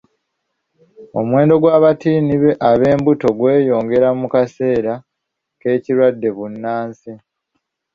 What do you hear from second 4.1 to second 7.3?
mu kaseera k'ekirwadde bbunansi.